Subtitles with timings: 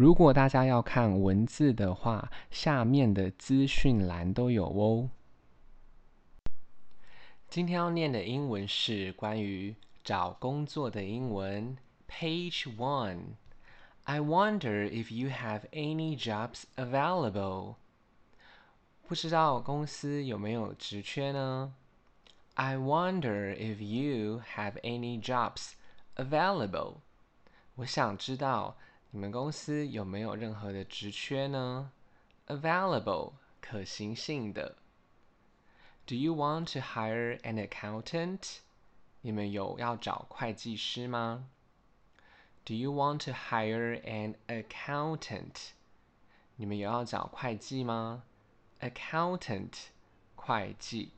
[0.00, 5.10] 如果大家要看文字的话，下面的资讯栏都有哦。
[7.50, 11.76] 今天要念的英文是关于找工作的英文。
[12.08, 13.34] Page one.
[14.04, 17.74] I wonder if you have any jobs available.
[19.06, 21.74] 不知道公司有没有职缺呢
[22.54, 25.72] ？I wonder if you have any jobs
[26.16, 26.94] available.
[27.74, 28.78] 我想知道
[29.11, 31.91] 你们公司有没有任何的职缺呢？
[32.47, 34.75] Available 可行性的。
[36.05, 38.57] Do you want to hire an accountant?
[39.21, 41.49] 你们有要找会计师吗？
[42.63, 45.71] Do you want to hire an accountant?
[46.57, 48.23] 你们有要找会计吗？
[48.79, 49.73] Accountant
[50.35, 51.11] 会计。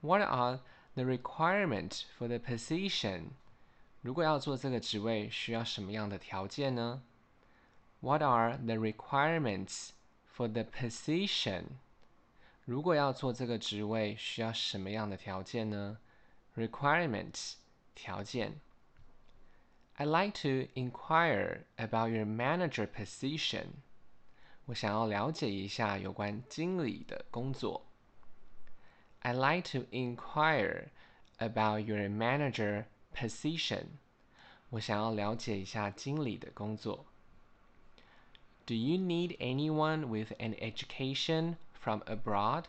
[0.00, 0.60] What are
[0.94, 3.32] the requirements for the position?
[4.04, 7.02] 如果要做这个职位，需要什么样的条件呢？
[8.00, 9.90] What are the requirements
[10.34, 11.64] for the position?
[12.64, 15.98] 如果要做这个职位，需要什么样的条件呢？
[16.56, 17.54] Requirements
[17.94, 18.60] 条件。
[19.96, 23.66] I'd like to inquire about your manager position.
[24.66, 27.86] 我想要了解一下有关经理的工作。
[29.22, 30.88] I'd like to inquire
[31.36, 33.84] about your manager position.
[34.70, 37.06] 我想要了解一下经理的工作。
[38.66, 42.64] Do you need anyone with an education from abroad？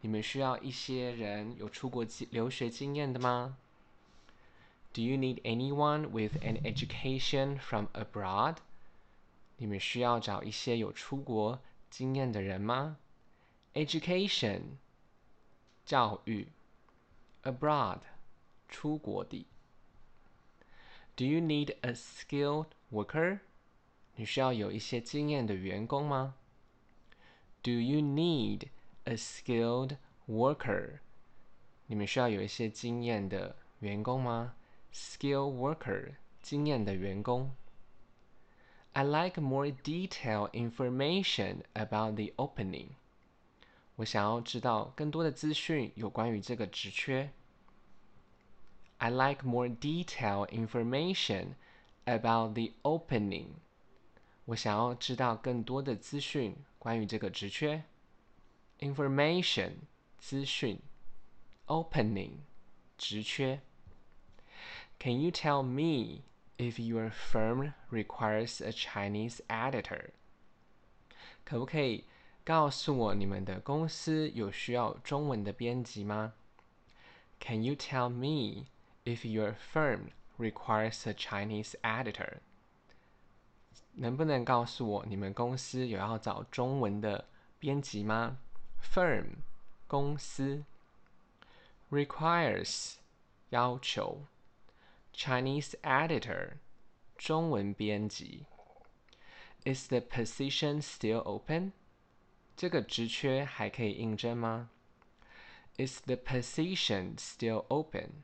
[0.00, 3.58] 你们需要一些人有出国留学经验的吗？
[4.94, 8.56] Do you need anyone with an education from abroad？
[9.58, 11.60] 你们需要找一些有出国
[11.90, 12.96] 经验的人吗？
[13.74, 14.62] Education，
[15.84, 16.46] 教育；
[17.42, 18.00] abroad，
[18.67, 19.45] 出国的。
[21.15, 23.39] Do you need a skilled worker？
[24.15, 26.35] 你需要有一些经验的员工吗
[27.61, 28.69] ？Do you need
[29.05, 30.99] a skilled worker？
[31.87, 34.55] 你们需要有一些经验的员工吗
[34.93, 37.55] ？Skilled worker，经验的员工。
[38.93, 42.91] I like more detailed information about the opening。
[43.97, 47.31] 我想要知道更多的资讯有关于这个职缺。
[49.04, 51.54] I like more detailed information
[52.04, 53.46] about the opening。
[54.44, 57.84] 我想要知道更多的资讯关于这个职缺。
[58.80, 59.72] Information
[60.18, 60.78] 资讯，
[61.66, 62.40] opening
[62.98, 63.62] 职缺。
[64.98, 66.24] Can you tell me
[66.58, 70.10] if your firm requires a Chinese editor？
[71.44, 72.04] 可不可以
[72.44, 76.34] 告诉我你们的公司有需要中文的编辑吗？
[77.40, 78.66] Can you tell me
[79.04, 82.38] if your firm requires a Chinese editor？
[83.94, 87.26] 能不能告诉我你们公司有要找中文的
[87.58, 88.38] 编辑吗？
[88.82, 89.40] Firm
[89.86, 90.64] 公司，
[91.90, 92.94] requires
[93.50, 94.26] 要求，
[95.12, 96.52] Chinese editor
[97.18, 98.46] 中文编辑。
[99.64, 101.72] Is the position still open？
[102.56, 104.70] 这个职缺还可以应征吗？
[105.76, 108.22] Is the position still open？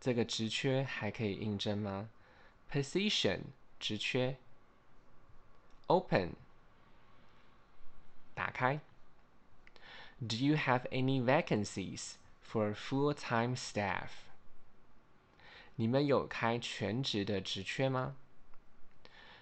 [0.00, 2.10] 这个职缺还可以应征吗？
[2.70, 3.40] Position
[3.78, 4.36] 职缺。
[5.86, 6.34] Open，
[8.34, 8.80] 打开。
[10.18, 14.08] Do you have any vacancies for full-time staff？
[15.76, 18.16] 你们有开全职的职缺吗？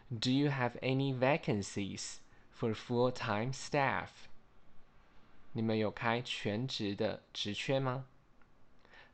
[0.08, 2.16] Do you have any vacancies
[2.58, 4.08] for full-time staff？
[5.52, 8.06] 你们有开全职的职缺吗？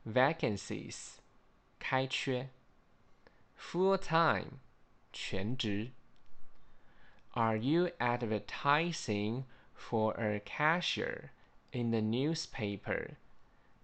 [0.05, 1.17] Vacancies，
[1.83, 2.49] 开缺。
[3.57, 4.59] Full-time，
[5.11, 5.91] 全职。
[7.31, 9.43] Are you advertising
[9.75, 11.29] for a cashier
[11.71, 13.15] in the newspaper？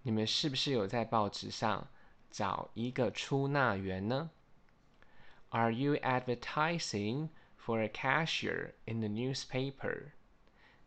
[0.02, 1.88] 你们是不是有在报纸上
[2.32, 4.30] 找一个出纳员呢？
[5.50, 10.12] Are you advertising for a cashier in the newspaper？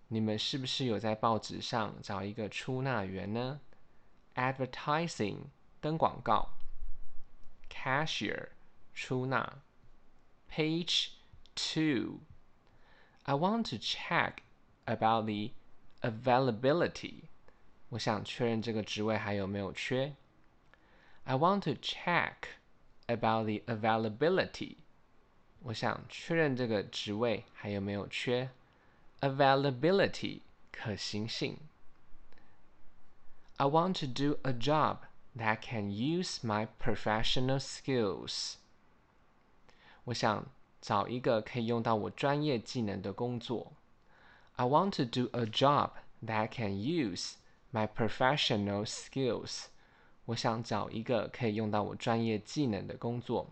[0.09, 3.61] 你们是不是有在报纸上找一个出纳员呢？
[4.35, 5.47] Advertising
[5.81, 6.51] 登广告
[7.83, 8.49] ，cashier
[8.95, 9.63] 出纳。
[10.51, 11.11] Page
[11.55, 14.43] two。I want to check
[14.87, 15.53] about the
[16.01, 17.25] availability.
[17.91, 20.15] 我想确认这个职位还有没有缺。
[21.25, 22.49] I want to check
[23.07, 24.77] about the availability.
[25.61, 28.51] 我想确认这个职位还有没有缺。
[29.21, 30.41] Availability
[30.71, 31.59] 可行性。
[33.57, 34.99] I want to do a job
[35.37, 38.55] that can use my professional skills.
[40.05, 40.47] 我想
[40.81, 43.73] 找一个可以用到我专业技能的工作。
[44.57, 45.91] I want to do a job
[46.25, 47.35] that can use
[47.73, 49.67] my professional skills。
[50.27, 53.51] 我想找一个可以用到我专业技能的工作。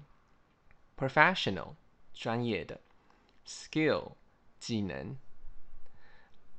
[0.96, 1.74] Professional，
[2.12, 2.78] 专业的；
[3.46, 4.12] skill，
[4.58, 5.16] 技能。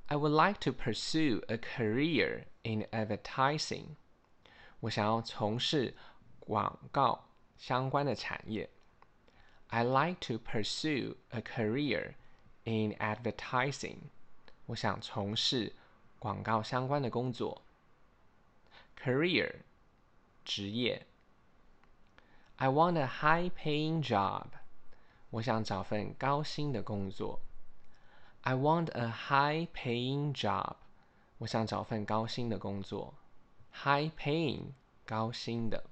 [0.08, 3.98] I would like to pursue a career in advertising。
[4.82, 5.96] 我想要从事
[6.40, 7.26] 广告
[7.58, 8.70] 相关的产业。
[9.68, 12.14] I like to pursue a career
[12.64, 13.98] in advertising。
[14.68, 15.74] 我想从事
[16.20, 17.62] 广告相关的工作。
[18.98, 19.58] Career，
[20.46, 21.06] 职业。
[22.56, 24.48] I want a high-paying job。
[25.30, 27.40] 我想找份高薪的工作。
[28.42, 30.76] I want a high-paying job。
[31.40, 33.14] 我想找份高薪的工作。
[33.84, 34.74] High-paying，
[35.06, 35.86] 高薪的。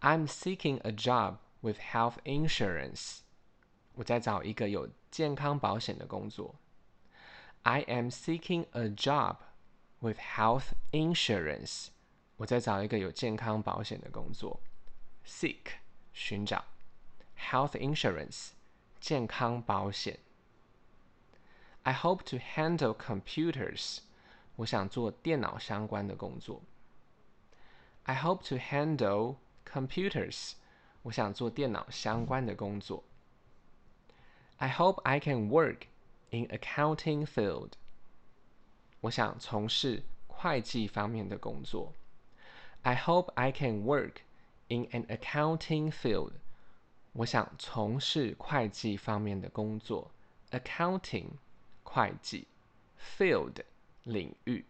[0.00, 3.20] I'm seeking a job with health insurance。
[3.94, 6.56] 我在找一个有健康保险的工作。
[7.62, 9.36] I am seeking a job
[10.00, 11.88] with health insurance。
[12.36, 14.60] 我在找一个有健康保险的工作。
[15.26, 15.78] Seek，
[16.12, 16.64] 寻找。
[17.38, 18.50] Health insurance，
[19.00, 20.18] 健康保险。
[21.84, 24.00] I hope to handle computers.
[24.58, 26.62] 我想做电脑相关的工作。
[28.04, 30.52] I hope to handle computers.
[31.02, 33.04] 我想做电脑相关的工作。
[34.56, 35.86] I hope I can work
[36.30, 37.72] in accounting field.
[39.00, 41.92] 我想从事会计方面的工作。
[42.82, 44.18] I hope I can work
[44.68, 46.32] in an accounting field.
[47.12, 50.10] 我想从事会计方面的工作。
[50.50, 51.30] Accounting
[51.82, 52.46] 会计，
[52.98, 53.64] field
[54.04, 54.64] 领域。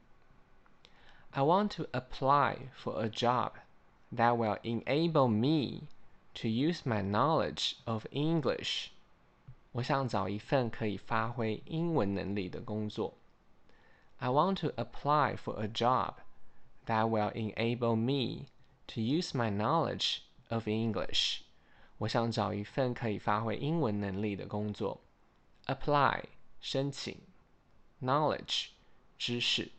[1.31, 3.53] I want to apply for a job
[4.15, 5.89] that will enable me
[6.35, 8.91] to use my knowledge of English。
[9.73, 13.15] 我想找一份可以发挥英文能力的工作。
[14.19, 16.15] I want to apply for a job
[16.87, 18.47] that will enable me
[18.87, 20.19] to use my knowledge
[20.49, 21.41] of English。
[21.99, 25.01] 我想找一份可以发挥英文能力的工作。
[25.67, 26.23] Apply
[26.61, 27.19] 申请，
[28.01, 28.69] knowledge
[29.19, 29.71] 知识。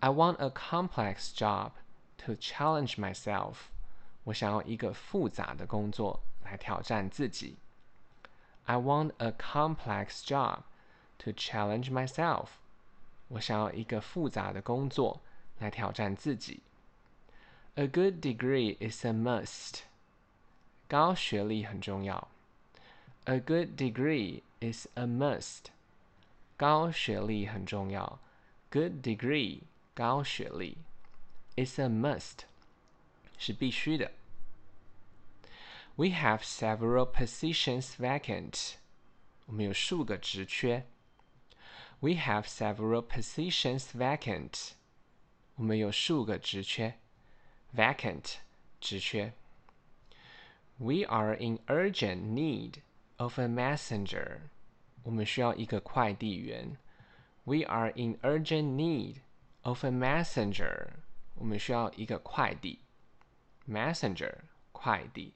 [0.00, 1.72] I want a complex job
[2.18, 3.54] to challenge myself。
[4.24, 7.56] 我想要一个复杂的工作来挑战自己。
[8.64, 10.62] I want a complex job
[11.18, 12.48] to challenge myself。
[13.28, 15.20] 我想要一个复杂的工作
[15.58, 16.60] 来挑战自己。
[17.74, 19.80] A good degree is a must。
[20.88, 22.28] 高学历很重要。
[23.24, 25.70] A good degree is a must.
[26.56, 28.20] 高学历很重要。
[28.70, 29.62] Good degree
[29.94, 30.78] 高学历
[31.56, 32.44] is a must
[33.36, 34.12] 是必须的。
[35.96, 38.76] We have several positions vacant.
[39.46, 40.86] 我们有数个职缺。
[42.00, 44.70] We have several positions vacant.
[45.56, 46.94] 我们有数个职缺。
[47.76, 48.36] Vacant
[48.80, 49.34] 职缺。
[50.78, 52.80] We are in urgent need
[53.18, 54.48] of a messenger.
[55.06, 56.76] 我们需要一个快递员。
[57.44, 59.16] We are in urgent need
[59.62, 60.90] of a messenger.
[61.34, 62.80] 我们需要一个快递。
[63.68, 64.34] Messenger
[64.72, 65.34] 快递。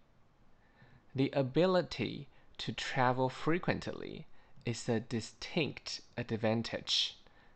[1.14, 2.26] The ability
[2.58, 4.24] to travel frequently
[4.64, 7.12] is a distinct advantage.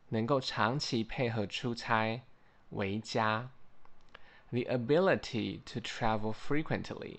[0.08, 2.22] 能够长期配合出差
[2.70, 3.50] 为佳。
[4.50, 7.18] The ability to travel frequently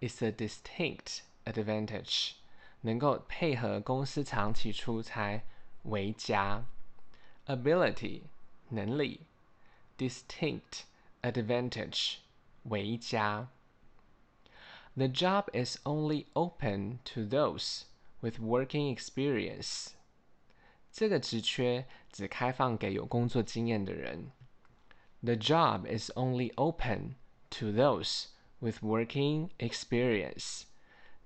[0.00, 2.32] is a distinct advantage.
[2.82, 5.42] 能够配合公司长期出差
[5.84, 6.64] 为佳。
[7.46, 8.22] ability
[8.70, 9.20] 能力，
[9.98, 10.82] distinct
[11.22, 12.16] advantage
[12.64, 13.48] 为佳。
[14.96, 17.82] The job is only open to those
[18.20, 19.88] with working experience。
[20.92, 24.30] 这个职缺只开放给有工作经验的人。
[25.22, 27.16] The job is only open
[27.50, 28.26] to those
[28.60, 30.64] with working experience。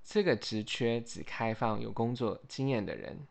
[0.03, 3.25] 这个职缺只开放有工作经验的人。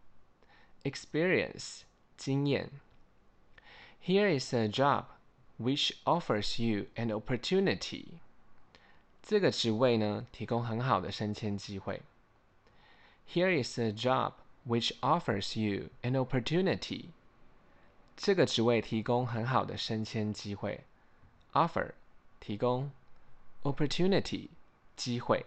[0.83, 1.83] Experience
[2.17, 2.71] 经验。
[4.05, 5.05] Here is a job
[5.59, 8.07] which offers you an opportunity。
[9.23, 12.02] 这个职位呢，提供很好的升迁机会。
[13.29, 14.33] Here is a job
[14.67, 17.11] which offers you an opportunity。
[18.17, 20.85] 这个职位提供很好的升迁机会。
[21.52, 21.93] Offer
[22.41, 22.91] 提供
[23.62, 24.49] ，opportunity
[24.97, 25.47] 机会。